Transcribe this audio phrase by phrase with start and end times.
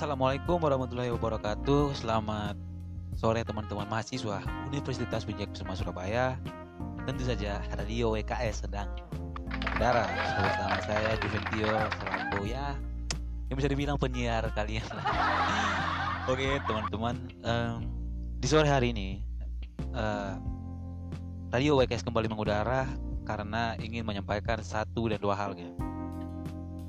[0.00, 1.92] Assalamualaikum warahmatullahi wabarakatuh.
[1.92, 2.56] Selamat
[3.20, 4.40] sore teman-teman mahasiswa
[4.72, 6.40] Universitas Wijaya Surabaya.
[7.04, 8.88] Tentu saja Radio WKS sedang
[9.52, 10.08] mengudara
[10.40, 11.68] Bersama saya Juventio
[12.00, 12.80] selaku ya
[13.52, 14.88] Yang bisa dibilang penyiar kalian.
[16.32, 17.84] Oke teman-teman um,
[18.40, 19.20] Di sore hari ini
[19.92, 20.40] uh,
[21.52, 22.88] Radio WKS kembali mengudara
[23.28, 25.68] Karena ingin menyampaikan satu dan dua hal ya.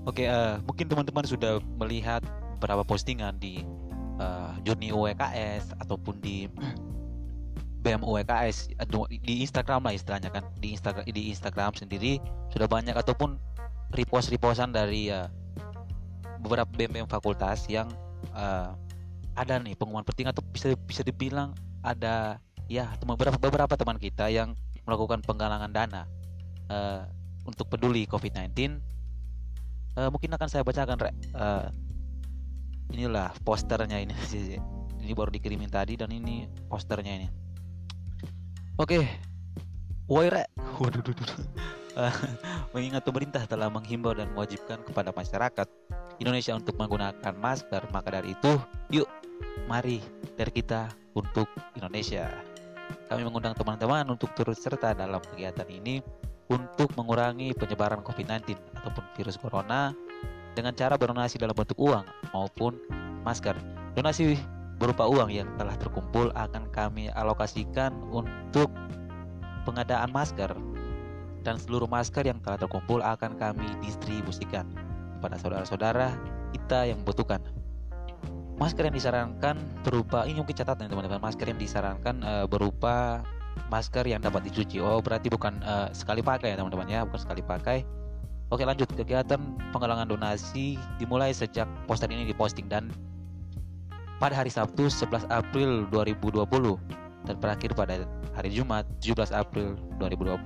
[0.07, 2.23] Oke, uh, mungkin teman-teman sudah melihat
[2.61, 3.65] beberapa postingan di
[4.21, 6.45] uh, Journey UWKS ataupun di
[7.81, 8.77] BM UWKS
[9.25, 10.45] di Instagram lah istilahnya kan.
[10.61, 12.21] Di Instagram di Instagram sendiri
[12.53, 13.41] sudah banyak ataupun
[13.97, 15.25] repost repostan dari uh,
[16.45, 17.89] beberapa BM, BM fakultas yang
[18.37, 18.77] uh,
[19.33, 22.37] ada nih pengumuman penting atau bisa bisa dibilang ada
[22.69, 24.53] ya teman beberapa beberapa teman kita yang
[24.85, 26.05] melakukan penggalangan dana
[26.69, 27.09] uh,
[27.49, 28.77] untuk peduli COVID-19
[29.97, 30.97] uh, mungkin akan saya bacakan
[31.33, 31.73] uh,
[32.91, 34.13] inilah posternya ini.
[35.01, 37.27] Ini baru dikirimin tadi dan ini posternya ini.
[38.77, 39.01] Oke.
[39.01, 39.03] Okay.
[40.05, 40.43] woi re
[40.77, 41.01] waduh
[41.95, 42.13] uh,
[42.75, 45.67] mengingat pemerintah telah menghimbau dan mewajibkan kepada masyarakat
[46.19, 48.59] Indonesia untuk menggunakan masker maka dari itu
[48.91, 49.07] yuk
[49.65, 50.03] mari
[50.37, 52.29] dari kita untuk Indonesia.
[53.07, 55.99] Kami mengundang teman-teman untuk turut serta dalam kegiatan ini
[56.51, 59.95] untuk mengurangi penyebaran COVID-19 ataupun virus corona
[60.57, 62.03] dengan cara berdonasi dalam bentuk uang
[62.35, 62.75] maupun
[63.23, 63.55] masker.
[63.95, 64.39] Donasi
[64.81, 68.71] berupa uang yang telah terkumpul akan kami alokasikan untuk
[69.63, 70.49] pengadaan masker
[71.45, 74.65] dan seluruh masker yang telah terkumpul akan kami distribusikan
[75.21, 76.17] kepada saudara-saudara
[76.57, 77.41] kita yang membutuhkan.
[78.57, 81.17] Masker yang disarankan berupa ini mungkin catatan teman-teman.
[81.17, 83.25] Masker yang disarankan uh, berupa
[83.73, 84.77] masker yang dapat dicuci.
[84.77, 88.00] Oh, berarti bukan uh, sekali pakai ya teman-teman ya, bukan sekali pakai.
[88.51, 89.39] Oke, lanjut kegiatan
[89.71, 92.91] penggalangan donasi dimulai sejak poster ini diposting dan
[94.19, 96.43] pada hari Sabtu 11 April 2020
[97.31, 98.03] dan berakhir pada
[98.35, 100.43] hari Jumat 17 April 2020.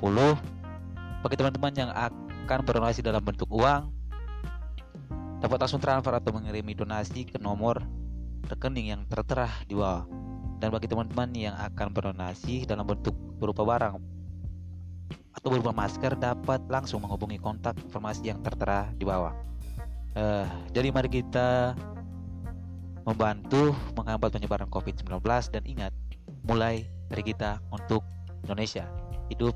[1.26, 3.90] Bagi teman-teman yang akan berdonasi dalam bentuk uang
[5.42, 7.82] dapat langsung transfer atau mengirimi donasi ke nomor
[8.46, 10.06] rekening yang tertera di bawah
[10.62, 14.15] dan bagi teman-teman yang akan berdonasi dalam bentuk berupa barang
[15.36, 19.36] atau berupa masker dapat langsung menghubungi kontak informasi yang tertera di bawah.
[20.16, 21.76] Uh, jadi mari kita
[23.04, 25.20] membantu menghambat penyebaran COVID-19
[25.52, 25.92] dan ingat
[26.48, 28.02] mulai dari kita untuk
[28.48, 28.88] Indonesia
[29.28, 29.54] hidup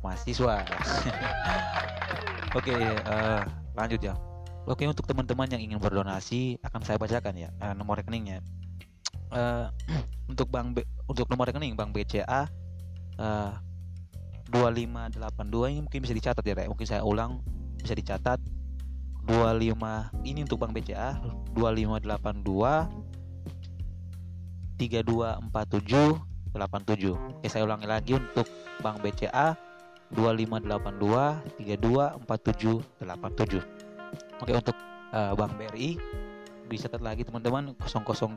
[0.00, 0.64] mahasiswa.
[2.58, 3.40] Oke, okay, uh, eh,
[3.76, 4.14] lanjut ya.
[4.64, 8.40] Oke untuk teman-teman yang ingin berdonasi akan saya bacakan ya uh, nomor rekeningnya
[9.28, 9.68] uh,
[10.32, 12.48] untuk bank untuk nomor rekening bank BCA
[13.20, 13.52] uh,
[14.54, 16.70] 2582 ini mungkin bisa dicatat ya Rek.
[16.70, 17.42] mungkin saya ulang
[17.82, 18.38] bisa dicatat.
[19.24, 21.16] 25 ini untuk bank BCA
[21.56, 22.44] 2582
[24.76, 26.20] 3247
[26.52, 28.44] 87 Oke saya ulangi lagi untuk
[28.84, 29.56] bank BCA
[30.12, 34.76] 2582 3247 87 Oke untuk
[35.16, 35.96] uh, bank BRI
[36.68, 37.72] dicatat lagi teman-teman.
[37.80, 38.36] 0086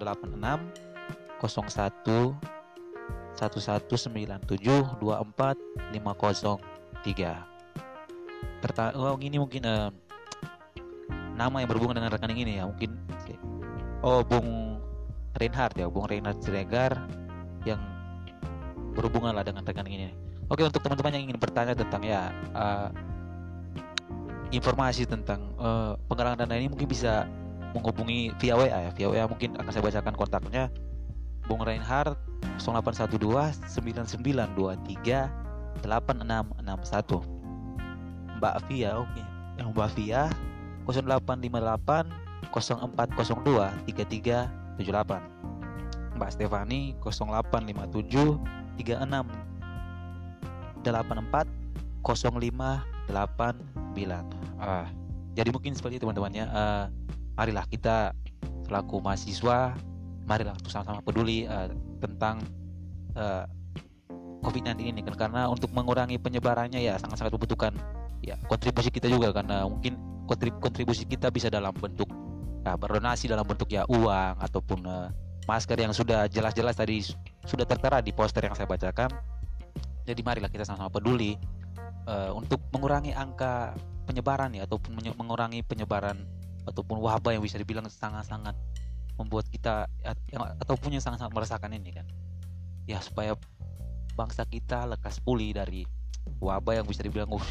[1.37, 2.56] 01
[3.37, 5.55] 1197 24
[5.93, 7.45] 503
[8.57, 9.93] Perta oh ini mungkin uh,
[11.37, 12.97] nama yang berhubungan dengan rekening ini ya mungkin
[14.01, 14.81] oh Bung
[15.37, 16.97] Reinhard ya Bung Reinhard Siregar
[17.63, 17.77] yang
[18.97, 20.09] berhubungan lah dengan rekening ini.
[20.49, 22.89] Oke untuk teman-teman yang ingin bertanya tentang ya uh,
[24.49, 27.29] informasi tentang uh, penggalangan dana ini mungkin bisa
[27.77, 28.91] menghubungi via WA ya.
[28.97, 30.73] Via WA mungkin akan saya bacakan kontaknya
[31.47, 32.19] Bung Reinhardt
[32.59, 37.25] 0812 9923 8661
[38.37, 39.09] Mbak Via oke.
[39.09, 39.25] Okay.
[39.57, 40.29] yang Mbak Via
[40.85, 42.13] 0858
[42.53, 43.89] 0402
[44.77, 48.41] 3378 Mbak Stefani 0857
[48.77, 49.25] 36
[50.85, 51.45] 84
[52.01, 54.85] 0589 ah,
[55.35, 56.87] jadi mungkin seperti teman-temannya uh,
[57.35, 58.15] marilah kita
[58.65, 59.75] selaku mahasiswa
[60.27, 61.71] marilah untuk sama-sama peduli uh,
[62.03, 62.43] tentang
[63.15, 63.47] uh,
[64.43, 67.73] COVID-19 ini kan karena untuk mengurangi penyebarannya ya sangat-sangat membutuhkan
[68.21, 69.97] ya kontribusi kita juga karena mungkin
[70.59, 72.11] kontribusi kita bisa dalam bentuk
[72.67, 75.07] ya, berdonasi dalam bentuk ya uang ataupun uh,
[75.47, 77.07] masker yang sudah jelas-jelas tadi
[77.47, 79.07] sudah tertera di poster yang saya bacakan.
[80.03, 81.39] Jadi marilah kita sama-sama peduli
[82.07, 83.75] uh, untuk mengurangi angka
[84.07, 86.27] penyebaran ya ataupun mengurangi penyebaran
[86.67, 88.55] ataupun wabah yang bisa dibilang sangat-sangat
[89.17, 89.89] membuat kita
[90.61, 92.05] ataupun yang sangat-sangat merasakan ini kan.
[92.87, 93.35] Ya supaya
[94.17, 95.85] bangsa kita lekas pulih dari
[96.41, 97.47] wabah yang bisa dibilang uh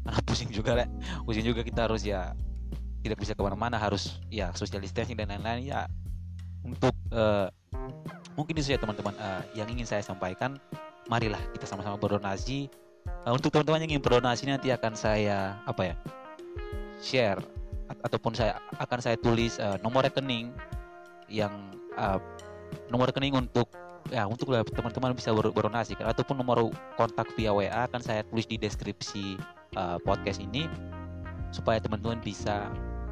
[0.00, 0.88] karena pusing juga lah
[1.28, 2.32] pusing juga kita harus ya
[3.04, 5.72] tidak bisa ke mana-mana harus ya social distancing dan lain-lain.
[5.72, 5.88] Ya
[6.60, 7.48] untuk uh,
[8.36, 9.16] mungkin itu saja teman-teman.
[9.16, 10.60] Uh, yang ingin saya sampaikan
[11.08, 12.68] marilah kita sama-sama berdonasi.
[13.24, 15.94] Uh, untuk teman-teman yang ingin berdonasi nanti akan saya apa ya
[17.00, 17.40] share
[18.04, 20.52] ataupun saya akan saya tulis uh, nomor rekening
[21.28, 21.52] yang
[21.96, 22.18] uh,
[22.88, 23.68] nomor rekening untuk
[24.08, 28.56] ya untuk teman-teman bisa ber berdonasi ataupun nomor kontak via WA akan saya tulis di
[28.56, 29.36] deskripsi
[29.76, 30.66] uh, podcast ini
[31.52, 32.70] supaya teman-teman bisa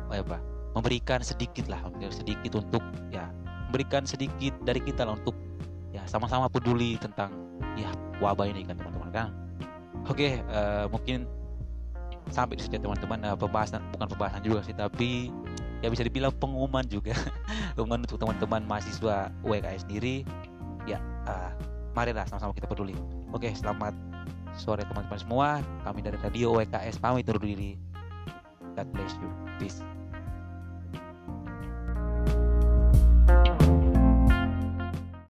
[0.09, 0.41] apa
[0.73, 2.81] memberikan sedikit lah sedikit untuk
[3.13, 3.29] ya
[3.69, 5.37] memberikan sedikit dari kita lah untuk
[5.93, 7.29] ya sama-sama peduli tentang
[7.77, 7.93] ya
[8.25, 9.29] wabah ini kan teman-teman kan?
[10.09, 11.29] Oke uh, mungkin
[12.31, 13.19] sampai di sini teman-teman.
[13.25, 15.33] Uh, pembahasan bukan pembahasan juga sih tapi
[15.85, 17.15] ya bisa dibilang pengumuman juga.
[17.75, 20.27] Pengumuman untuk teman-teman mahasiswa UKS sendiri.
[20.87, 20.99] Ya
[21.29, 21.53] uh,
[21.93, 22.97] marilah sama-sama kita peduli.
[23.31, 23.95] Oke selamat
[24.59, 25.49] sore teman-teman semua.
[25.87, 27.79] Kami dari radio WKS pamit undur diri.
[28.75, 29.31] God bless you.
[29.59, 29.83] Peace